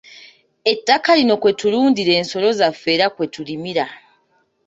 [0.71, 3.85] Ettaka lino kwe tulundira ensolo zaffe era kwe tulimira.